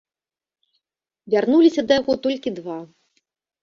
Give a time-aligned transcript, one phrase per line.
[1.35, 2.79] Вярнуліся да яго толькі два.